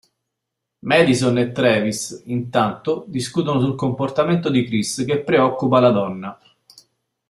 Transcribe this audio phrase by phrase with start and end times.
[0.79, 6.39] Madison e Travis, intanto, discutono sul comportamento di Chris che preoccupa la donna.